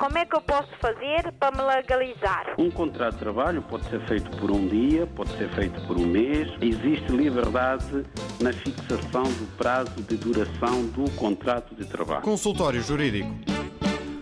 como 0.00 0.16
é 0.16 0.24
que 0.24 0.34
eu 0.34 0.40
posso 0.40 0.70
fazer 0.80 1.30
para 1.38 1.54
me 1.54 1.62
legalizar? 1.62 2.54
Um 2.56 2.70
contrato 2.70 3.12
de 3.12 3.18
trabalho 3.18 3.60
pode 3.60 3.86
ser 3.90 4.00
feito 4.08 4.30
por 4.38 4.50
um 4.50 4.66
dia, 4.66 5.06
pode 5.06 5.30
ser 5.36 5.50
feito 5.50 5.78
por 5.86 5.98
um 5.98 6.06
mês. 6.06 6.48
Existe 6.62 7.12
liberdade 7.12 8.06
na 8.40 8.50
fixação 8.50 9.24
do 9.24 9.56
prazo 9.58 10.00
de 10.02 10.16
duração 10.16 10.86
do 10.86 11.10
contrato 11.16 11.74
de 11.74 11.84
trabalho. 11.84 12.22
Consultório 12.22 12.82
Jurídico. 12.82 13.28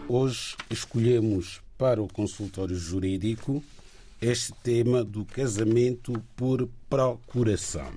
Hoje 0.08 0.56
escolhemos 0.68 1.62
para 1.78 2.02
o 2.02 2.12
consultório 2.12 2.74
jurídico 2.74 3.62
este 4.20 4.52
tema 4.64 5.04
do 5.04 5.24
casamento 5.24 6.20
por 6.34 6.68
procuração. 6.90 7.92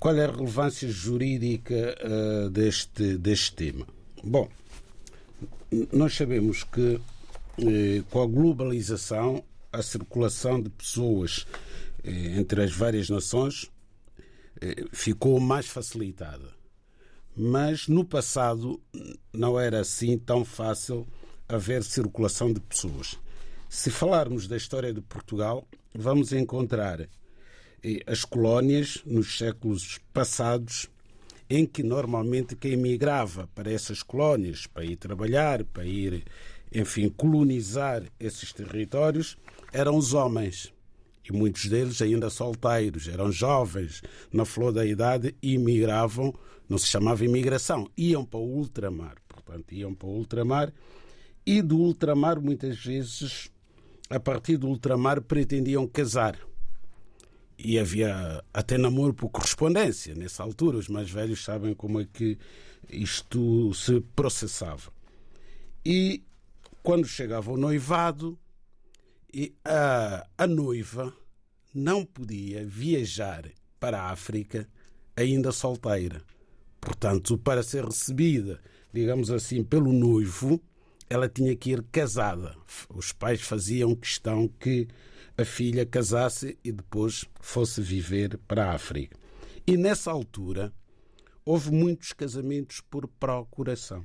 Qual 0.00 0.16
é 0.16 0.24
a 0.24 0.30
relevância 0.30 0.88
jurídica 0.88 1.94
uh, 2.02 2.48
deste, 2.48 3.18
deste 3.18 3.52
tema? 3.52 3.86
Bom, 4.24 4.48
nós 5.92 6.14
sabemos 6.14 6.64
que 6.64 7.00
eh, 7.58 8.02
com 8.10 8.22
a 8.22 8.26
globalização, 8.26 9.42
a 9.72 9.82
circulação 9.82 10.60
de 10.60 10.68
pessoas 10.68 11.46
eh, 12.04 12.38
entre 12.38 12.62
as 12.62 12.72
várias 12.72 13.08
nações 13.08 13.70
eh, 14.60 14.84
ficou 14.92 15.40
mais 15.40 15.66
facilitada. 15.66 16.54
Mas 17.34 17.88
no 17.88 18.04
passado 18.04 18.80
não 19.32 19.58
era 19.58 19.80
assim 19.80 20.18
tão 20.18 20.44
fácil 20.44 21.06
haver 21.48 21.82
circulação 21.82 22.52
de 22.52 22.60
pessoas. 22.60 23.18
Se 23.68 23.90
falarmos 23.90 24.46
da 24.46 24.56
história 24.56 24.92
de 24.92 25.00
Portugal, 25.00 25.66
vamos 25.94 26.32
encontrar 26.32 27.08
as 28.06 28.24
colónias 28.24 29.02
nos 29.04 29.36
séculos 29.36 30.00
passados 30.12 30.88
em 31.48 31.64
que 31.64 31.82
normalmente 31.82 32.56
quem 32.56 32.76
migrava 32.76 33.48
para 33.54 33.70
essas 33.70 34.02
colónias 34.02 34.66
para 34.66 34.84
ir 34.84 34.96
trabalhar, 34.96 35.64
para 35.64 35.84
ir, 35.84 36.24
enfim, 36.74 37.08
colonizar 37.08 38.02
esses 38.18 38.52
territórios, 38.52 39.36
eram 39.72 39.96
os 39.96 40.12
homens. 40.12 40.72
E 41.28 41.32
muitos 41.32 41.66
deles 41.66 42.00
ainda 42.02 42.30
solteiros, 42.30 43.08
eram 43.08 43.32
jovens, 43.32 44.02
na 44.32 44.44
flor 44.44 44.72
da 44.72 44.84
idade, 44.84 45.34
e 45.42 45.58
migravam, 45.58 46.32
não 46.68 46.78
se 46.78 46.86
chamava 46.86 47.24
imigração, 47.24 47.88
iam 47.96 48.24
para 48.24 48.38
o 48.38 48.56
ultramar. 48.56 49.16
Portanto, 49.28 49.72
iam 49.72 49.94
para 49.94 50.08
o 50.08 50.16
ultramar 50.16 50.72
e 51.44 51.62
do 51.62 51.78
ultramar, 51.78 52.40
muitas 52.40 52.76
vezes, 52.84 53.50
a 54.10 54.18
partir 54.18 54.56
do 54.56 54.66
ultramar, 54.66 55.20
pretendiam 55.22 55.86
casar 55.86 56.36
e 57.58 57.78
havia 57.78 58.42
até 58.52 58.76
namoro 58.76 59.14
por 59.14 59.30
correspondência 59.30 60.14
nessa 60.14 60.42
altura. 60.42 60.78
Os 60.78 60.88
mais 60.88 61.10
velhos 61.10 61.44
sabem 61.44 61.74
como 61.74 62.00
é 62.00 62.06
que 62.10 62.38
isto 62.88 63.72
se 63.74 64.00
processava. 64.14 64.92
E 65.84 66.22
quando 66.82 67.06
chegava 67.06 67.50
o 67.50 67.56
noivado, 67.56 68.38
a, 69.64 70.26
a 70.36 70.46
noiva 70.46 71.12
não 71.74 72.04
podia 72.04 72.64
viajar 72.64 73.44
para 73.78 74.00
a 74.00 74.10
África 74.10 74.68
ainda 75.16 75.52
solteira. 75.52 76.22
Portanto, 76.80 77.36
para 77.38 77.62
ser 77.62 77.84
recebida, 77.84 78.60
digamos 78.92 79.30
assim, 79.30 79.64
pelo 79.64 79.92
noivo, 79.92 80.60
ela 81.08 81.28
tinha 81.28 81.54
que 81.56 81.70
ir 81.70 81.82
casada. 81.90 82.54
Os 82.88 83.12
pais 83.12 83.40
faziam 83.40 83.94
questão 83.94 84.48
que 84.48 84.88
a 85.38 85.44
filha 85.44 85.84
casasse 85.84 86.58
e 86.64 86.72
depois 86.72 87.24
fosse 87.40 87.80
viver 87.80 88.38
para 88.48 88.66
a 88.66 88.74
África. 88.74 89.18
E 89.66 89.76
nessa 89.76 90.10
altura 90.10 90.72
houve 91.44 91.70
muitos 91.70 92.12
casamentos 92.12 92.80
por 92.80 93.06
procuração. 93.06 94.04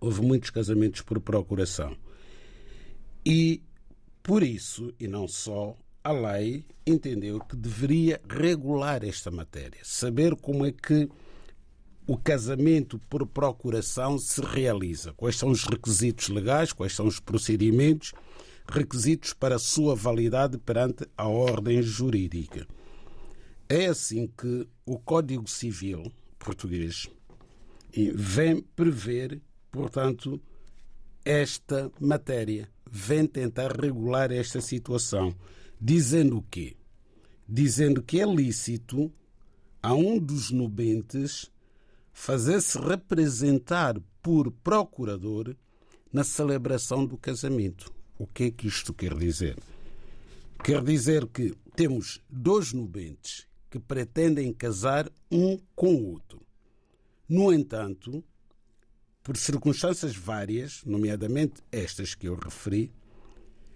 Houve 0.00 0.22
muitos 0.22 0.50
casamentos 0.50 1.02
por 1.02 1.20
procuração. 1.20 1.96
E 3.24 3.62
por 4.22 4.42
isso, 4.42 4.92
e 4.98 5.06
não 5.06 5.28
só, 5.28 5.76
a 6.02 6.12
lei 6.12 6.64
entendeu 6.86 7.38
que 7.40 7.54
deveria 7.54 8.20
regular 8.28 9.04
esta 9.04 9.30
matéria, 9.30 9.80
saber 9.84 10.34
como 10.34 10.66
é 10.66 10.72
que 10.72 11.08
o 12.06 12.16
casamento 12.16 12.98
por 13.08 13.24
procuração 13.26 14.18
se 14.18 14.40
realiza, 14.40 15.12
quais 15.12 15.36
são 15.36 15.50
os 15.50 15.64
requisitos 15.64 16.28
legais, 16.28 16.72
quais 16.72 16.94
são 16.94 17.06
os 17.06 17.20
procedimentos 17.20 18.12
requisitos 18.68 19.32
para 19.32 19.58
sua 19.58 19.94
validade 19.94 20.58
perante 20.58 21.06
a 21.16 21.26
ordem 21.26 21.82
jurídica. 21.82 22.66
É 23.68 23.86
assim 23.86 24.26
que 24.26 24.66
o 24.84 24.98
Código 24.98 25.48
Civil 25.48 26.12
português 26.38 27.08
vem 28.14 28.60
prever, 28.60 29.40
portanto, 29.70 30.40
esta 31.24 31.90
matéria, 32.00 32.68
vem 32.90 33.26
tentar 33.26 33.72
regular 33.80 34.32
esta 34.32 34.60
situação, 34.60 35.34
dizendo 35.80 36.38
o 36.38 36.42
quê? 36.42 36.76
Dizendo 37.48 38.02
que 38.02 38.20
é 38.20 38.26
lícito 38.26 39.12
a 39.82 39.94
um 39.94 40.18
dos 40.18 40.50
nubentes 40.50 41.50
fazer-se 42.12 42.78
representar 42.78 43.96
por 44.22 44.50
procurador 44.50 45.54
na 46.12 46.22
celebração 46.22 47.06
do 47.06 47.16
casamento. 47.16 47.92
O 48.22 48.26
que 48.28 48.44
é 48.44 48.50
que 48.52 48.68
isto 48.68 48.94
quer 48.94 49.18
dizer? 49.18 49.58
Quer 50.62 50.80
dizer 50.84 51.26
que 51.26 51.56
temos 51.74 52.22
dois 52.30 52.72
nubentes 52.72 53.48
que 53.68 53.80
pretendem 53.80 54.52
casar 54.52 55.10
um 55.28 55.58
com 55.74 55.96
o 55.96 56.12
outro. 56.12 56.40
No 57.28 57.52
entanto, 57.52 58.22
por 59.24 59.36
circunstâncias 59.36 60.14
várias, 60.14 60.84
nomeadamente 60.84 61.64
estas 61.72 62.14
que 62.14 62.28
eu 62.28 62.36
referi, 62.36 62.92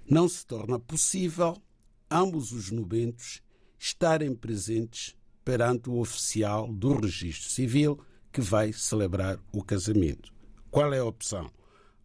não 0.09 0.29
se 0.29 0.47
torna 0.47 0.79
possível 0.79 1.61
ambos 2.09 2.53
os 2.53 2.71
nubentes 2.71 3.43
estarem 3.77 4.33
presentes 4.33 5.17
perante 5.45 5.91
o 5.91 5.99
oficial 5.99 6.73
do 6.73 7.01
registro 7.01 7.51
civil 7.51 7.99
que 8.33 8.41
vai 8.41 8.73
celebrar 8.73 9.41
o 9.51 9.61
casamento. 9.65 10.33
Qual 10.71 10.95
é 10.95 11.01
a 11.01 11.05
opção? 11.05 11.51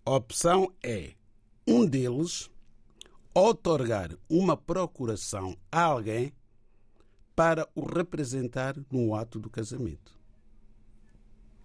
A 0.04 0.16
opção 0.16 0.74
é 0.82 1.14
um 1.68 1.86
deles 1.86 2.50
otorgar 3.34 4.12
uma 4.30 4.58
procuração 4.58 5.58
a 5.72 5.84
alguém 5.84 6.34
para 7.36 7.68
o 7.74 7.86
representar 7.86 8.76
no 8.92 9.16
ato 9.16 9.40
do 9.40 9.50
casamento. 9.50 10.20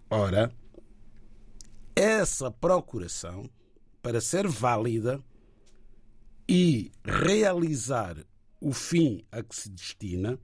Ora, 0.09 0.51
essa 1.95 2.49
procuração, 2.49 3.49
para 4.01 4.21
ser 4.21 4.47
válida 4.47 5.21
e 6.47 6.91
realizar 7.03 8.17
o 8.61 8.71
fim 8.71 9.25
a 9.31 9.43
que 9.43 9.55
se 9.55 9.69
destina, 9.69 10.39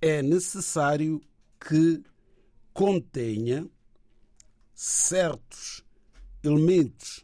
é 0.00 0.22
necessário 0.22 1.20
que 1.58 2.02
contenha 2.72 3.68
certos 4.74 5.84
elementos 6.42 7.23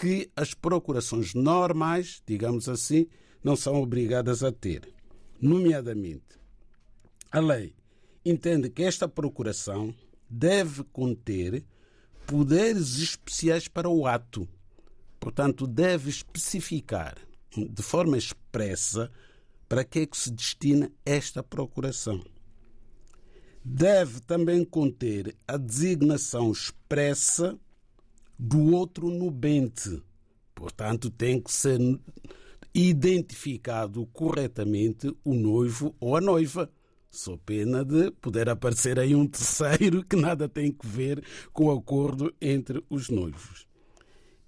que 0.00 0.30
as 0.34 0.54
procurações 0.54 1.34
normais, 1.34 2.22
digamos 2.26 2.70
assim, 2.70 3.06
não 3.44 3.54
são 3.54 3.74
obrigadas 3.82 4.42
a 4.42 4.50
ter. 4.50 4.90
Nomeadamente, 5.38 6.40
a 7.30 7.38
lei 7.38 7.74
entende 8.24 8.70
que 8.70 8.82
esta 8.82 9.06
procuração 9.06 9.94
deve 10.26 10.84
conter 10.84 11.62
poderes 12.26 12.96
especiais 12.96 13.68
para 13.68 13.90
o 13.90 14.06
ato. 14.06 14.48
Portanto, 15.18 15.66
deve 15.66 16.08
especificar 16.08 17.18
de 17.54 17.82
forma 17.82 18.16
expressa 18.16 19.10
para 19.68 19.84
que 19.84 19.98
é 19.98 20.06
que 20.06 20.16
se 20.16 20.30
destina 20.30 20.90
esta 21.04 21.42
procuração. 21.42 22.24
Deve 23.62 24.20
também 24.20 24.64
conter 24.64 25.36
a 25.46 25.58
designação 25.58 26.50
expressa 26.50 27.60
do 28.42 28.72
outro 28.72 29.10
nubente. 29.10 30.02
Portanto, 30.54 31.10
tem 31.10 31.38
que 31.38 31.52
ser 31.52 31.78
identificado 32.74 34.06
corretamente 34.06 35.14
o 35.22 35.34
noivo 35.34 35.94
ou 36.00 36.16
a 36.16 36.22
noiva. 36.22 36.70
Sou 37.10 37.36
pena 37.36 37.84
de 37.84 38.10
poder 38.12 38.48
aparecer 38.48 38.98
aí 38.98 39.14
um 39.14 39.26
terceiro 39.26 40.02
que 40.02 40.16
nada 40.16 40.48
tem 40.48 40.72
que 40.72 40.86
ver 40.86 41.22
com 41.52 41.66
o 41.66 41.70
acordo 41.70 42.32
entre 42.40 42.82
os 42.88 43.10
noivos. 43.10 43.66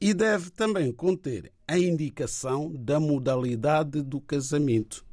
E 0.01 0.15
deve 0.15 0.49
também 0.51 0.91
conter 0.91 1.53
a 1.69 1.79
indicação 1.79 2.73
da 2.75 2.99
modalidade 2.99 4.01
do 4.03 4.21
casamento, 4.21 5.05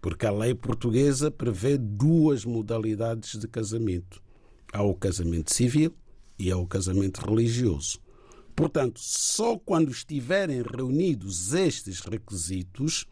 porque 0.00 0.24
a 0.24 0.30
lei 0.30 0.54
portuguesa 0.54 1.32
prevê 1.32 1.76
duas 1.76 2.44
modalidades 2.44 3.38
de 3.38 3.48
casamento: 3.48 4.22
há 4.72 4.82
o 4.82 4.94
casamento 4.94 5.52
civil 5.52 5.92
e 6.38 6.50
há 6.50 6.56
o 6.56 6.66
casamento 6.66 7.18
religioso. 7.18 7.98
Portanto, 8.54 9.00
só 9.00 9.58
quando 9.58 9.90
estiverem 9.90 10.62
reunidos 10.62 11.52
estes 11.54 12.00
requisitos 12.00 13.06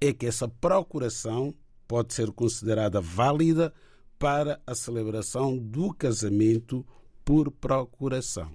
é 0.00 0.12
que 0.12 0.26
essa 0.26 0.48
procuração 0.48 1.54
pode 1.86 2.12
ser 2.14 2.30
considerada 2.32 3.00
válida 3.00 3.72
para 4.18 4.60
a 4.66 4.74
celebração 4.74 5.56
do 5.56 5.94
casamento 5.94 6.84
por 7.24 7.50
procuração. 7.50 8.52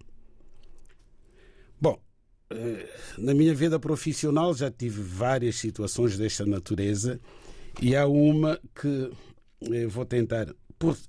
Bom, 1.80 2.00
eh, 2.50 2.90
na 3.18 3.34
minha 3.34 3.54
vida 3.54 3.80
profissional 3.80 4.54
já 4.54 4.70
tive 4.70 5.02
várias 5.02 5.56
situações 5.56 6.18
desta 6.18 6.46
natureza 6.46 7.20
e 7.82 7.96
há 7.96 8.06
uma 8.08 8.60
que 8.74 9.12
eh, 9.72 9.88
vou 9.88 10.06
tentar, 10.06 10.54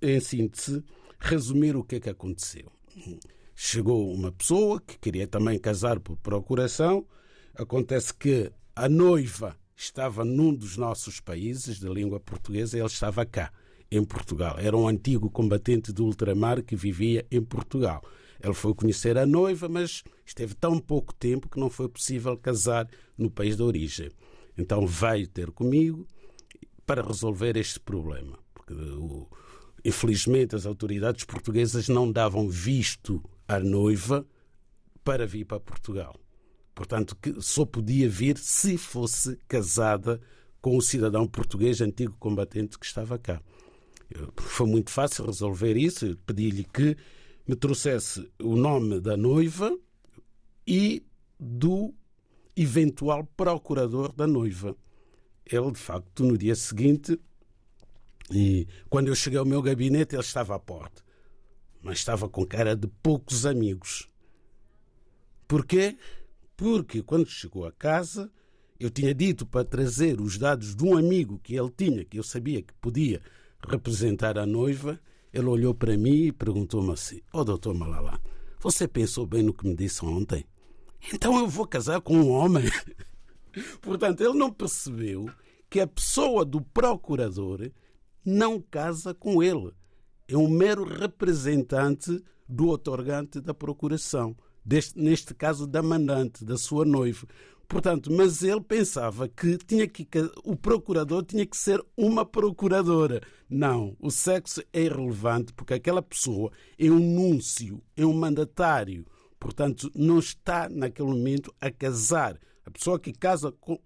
em 0.01 0.21
síntese, 0.21 0.83
resumir 1.19 1.77
o 1.77 1.85
que 1.85 1.97
é 1.97 2.01
que 2.01 2.11
aconteceu. 2.11 2.76
Chegou 3.55 4.13
uma 4.13 4.33
pessoa 4.33 4.81
que 4.81 4.99
queria 4.99 5.27
também 5.27 5.59
casar 5.59 5.99
por 6.01 6.17
procuração. 6.17 7.07
Acontece 7.55 8.13
que 8.13 8.53
a 8.75 8.89
noiva 8.89 9.57
estava 9.77 10.25
num 10.25 10.55
dos 10.55 10.77
nossos 10.77 11.21
países 11.21 11.79
de 11.79 11.89
língua 11.89 12.21
portuguesa 12.21 12.77
e 12.77 12.81
ele 12.81 12.89
estava 12.89 13.25
cá, 13.25 13.53
em 13.91 14.05
Portugal. 14.05 14.59
Era 14.59 14.77
um 14.77 14.89
antigo 14.89 15.31
combatente 15.31 15.93
do 15.93 16.05
ultramar 16.05 16.63
que 16.63 16.77
vivia 16.77 17.27
em 17.31 17.43
Portugal. 17.43 18.03
Ele 18.43 18.55
foi 18.55 18.75
conhecer 18.75 19.17
a 19.17 19.27
noiva, 19.27 19.69
mas 19.69 20.03
esteve 20.25 20.55
tão 20.55 20.79
pouco 20.79 21.15
tempo 21.15 21.49
que 21.49 21.59
não 21.59 21.71
foi 21.71 21.89
possível 21.89 22.37
casar 22.37 22.89
no 23.17 23.31
país 23.31 23.57
de 23.57 23.63
origem. 23.63 24.11
Então 24.57 24.87
veio 24.87 25.27
ter 25.27 25.51
comigo 25.51 26.07
para 26.87 27.03
resolver 27.03 27.57
este 27.57 27.81
problema. 27.81 28.39
Porque, 28.55 28.75
infelizmente, 29.87 30.57
as 30.57 30.67
autoridades 30.67 31.25
portuguesas 31.25 31.89
não 31.89 32.11
davam 32.11 32.49
visto 32.49 33.23
à 33.47 33.61
noiva 33.61 34.27
para 35.05 35.25
vir 35.25 35.45
para 35.45 35.61
Portugal. 35.61 36.19
Portanto, 36.75 37.17
que 37.17 37.41
só 37.41 37.65
podia 37.65 38.09
vir 38.09 38.37
se 38.37 38.77
fosse 38.77 39.39
casada 39.47 40.21
com 40.61 40.77
o 40.77 40.83
cidadão 40.83 41.27
português 41.29 41.81
antigo 41.81 42.17
combatente 42.19 42.77
que 42.77 42.85
estava 42.85 43.17
cá. 43.17 43.41
Foi 44.37 44.67
muito 44.67 44.91
fácil 44.91 45.27
resolver 45.27 45.77
isso. 45.77 46.17
Pedi-lhe 46.27 46.65
que 46.65 46.97
me 47.47 47.55
trouxesse 47.55 48.29
o 48.43 48.57
nome 48.57 49.01
da 49.01 49.17
noiva 49.17 49.73
e 50.67 51.05
do 51.39 51.95
eventual 52.57 53.25
procurador 53.37 54.13
da 54.13 54.27
noiva. 54.27 54.77
Ele, 55.45 55.71
de 55.71 55.79
facto, 55.79 56.25
no 56.25 56.37
dia 56.37 56.57
seguinte, 56.57 57.21
e 58.31 58.67
quando 58.89 59.09
eu 59.09 59.15
cheguei 59.15 59.39
ao 59.39 59.45
meu 59.45 59.63
gabinete, 59.63 60.15
ele 60.15 60.23
estava 60.23 60.55
à 60.55 60.59
porta, 60.59 61.03
mas 61.83 61.99
estava 61.99 62.29
com 62.29 62.45
cara 62.47 62.75
de 62.75 62.87
poucos 62.87 63.47
amigos. 63.47 64.09
Porquê? 65.47 65.97
porque 66.57 67.03
quando 67.03 67.29
chegou 67.29 67.67
a 67.67 67.73
casa 67.73 68.31
eu 68.81 68.91
tinha 68.91 69.15
dito 69.15 69.47
para 69.47 69.65
trazer 69.65 70.21
os 70.21 70.39
dados 70.39 70.75
de 70.75 70.85
um 70.85 70.97
amigo 70.97 71.39
que 71.43 71.55
ele 71.55 71.71
tinha, 71.71 72.05
que 72.05 72.19
eu 72.19 72.23
sabia 72.23 72.63
que 72.63 72.75
podia 72.75 73.23
representar 73.67 74.39
a 74.39 74.45
noiva. 74.45 75.01
Ele 75.33 75.47
olhou 75.47 75.75
para 75.75 75.97
mim 75.97 76.27
e 76.27 76.33
perguntou-me 76.33 76.93
assim: 76.93 77.23
Ó 77.33 77.41
oh, 77.41 77.45
doutor 77.45 77.75
Malala, 77.75 78.21
você 78.61 78.87
pensou 78.87 79.27
bem 79.27 79.43
no 79.43 79.55
que 79.55 79.67
me 79.67 79.75
disse 79.75 80.05
ontem? 80.05 80.45
Então 81.13 81.39
eu 81.39 81.49
vou 81.49 81.67
casar 81.67 82.01
com 82.03 82.17
um 82.17 82.31
homem. 82.31 82.65
Portanto, 83.81 84.21
ele 84.23 84.35
não 84.35 84.53
percebeu 84.53 85.31
que 85.71 85.81
a 85.81 85.87
pessoa 85.87 86.45
do 86.45 86.61
procurador 86.61 87.71
não 88.27 88.61
casa 88.61 89.15
com 89.15 89.43
ele. 89.43 89.73
É 90.29 90.37
um 90.37 90.49
mero 90.49 90.83
representante 90.83 92.23
do 92.49 92.69
otorgante 92.69 93.41
da 93.41 93.55
procuração 93.55 94.37
deste, 94.65 94.99
neste 94.99 95.33
caso 95.33 95.67
da 95.67 95.83
mandante, 95.83 96.45
da 96.45 96.59
sua 96.59 96.85
noiva. 96.85 97.27
Portanto, 97.69 98.13
mas 98.13 98.43
ele 98.43 98.61
pensava 98.61 99.29
que 99.29 99.57
tinha 99.59 99.89
que 99.89 100.07
o 100.45 100.55
procurador 100.55 101.25
tinha 101.25 101.45
que 101.45 101.57
ser 101.57 101.85
uma 101.97 102.25
procuradora. 102.25 103.21
Não, 103.49 103.97
o 104.01 104.11
sexo 104.11 104.63
é 104.73 104.83
irrelevante 104.83 105.53
porque 105.53 105.75
aquela 105.75 106.03
pessoa 106.03 106.53
é 106.79 106.91
um 106.91 106.99
núncio, 106.99 107.83
é 107.97 108.05
um 108.05 108.13
mandatário. 108.13 109.05
Portanto, 109.39 109.91
não 109.95 110.19
está 110.19 110.69
naquele 110.69 111.09
momento 111.09 111.55
a 111.61 111.71
casar. 111.71 112.39
A 112.65 112.71
pessoa 112.71 112.99
que 112.99 113.13
casa 113.13 113.53
com, 113.53 113.79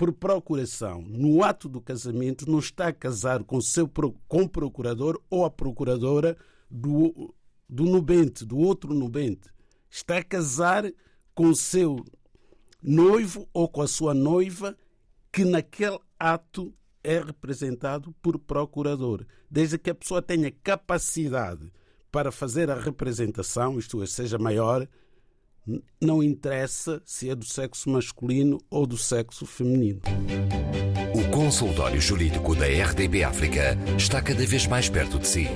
por 0.00 0.14
procuração, 0.14 1.02
no 1.02 1.44
ato 1.44 1.68
do 1.68 1.78
casamento, 1.78 2.50
não 2.50 2.58
está 2.58 2.88
a 2.88 2.92
casar 2.92 3.44
com, 3.44 3.60
seu, 3.60 3.86
com 4.26 4.44
o 4.44 4.48
procurador 4.48 5.20
ou 5.28 5.44
a 5.44 5.50
procuradora 5.50 6.38
do, 6.70 7.34
do 7.68 7.84
nubente, 7.84 8.42
do 8.46 8.56
outro 8.56 8.94
nubente. 8.94 9.50
Está 9.90 10.16
a 10.16 10.24
casar 10.24 10.90
com 11.34 11.50
o 11.50 11.54
seu 11.54 12.02
noivo 12.82 13.46
ou 13.52 13.68
com 13.68 13.82
a 13.82 13.86
sua 13.86 14.14
noiva, 14.14 14.74
que 15.30 15.44
naquele 15.44 15.98
ato 16.18 16.72
é 17.04 17.18
representado 17.18 18.10
por 18.22 18.38
procurador, 18.38 19.26
desde 19.50 19.76
que 19.76 19.90
a 19.90 19.94
pessoa 19.94 20.22
tenha 20.22 20.50
capacidade 20.50 21.70
para 22.10 22.32
fazer 22.32 22.70
a 22.70 22.74
representação, 22.74 23.78
isto 23.78 24.02
é, 24.02 24.06
seja 24.06 24.38
maior, 24.38 24.88
não 26.00 26.22
interessa 26.22 27.02
se 27.04 27.30
é 27.30 27.34
do 27.34 27.44
sexo 27.44 27.90
masculino 27.90 28.58
ou 28.70 28.86
do 28.86 28.96
sexo 28.96 29.44
feminino. 29.44 30.00
O 31.14 31.30
consultório 31.30 32.00
jurídico 32.00 32.54
da 32.54 32.66
RDB 32.66 33.24
África 33.24 33.76
está 33.98 34.22
cada 34.22 34.46
vez 34.46 34.66
mais 34.66 34.88
perto 34.88 35.18
de 35.18 35.26
si. 35.26 35.48